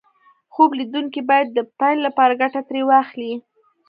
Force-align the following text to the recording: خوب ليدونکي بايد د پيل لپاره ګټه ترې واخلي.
خوب 0.53 0.69
ليدونکي 0.79 1.21
بايد 1.29 1.47
د 1.53 1.59
پيل 1.79 1.97
لپاره 2.07 2.39
ګټه 2.41 2.61
ترې 2.67 2.81
واخلي. 2.85 3.33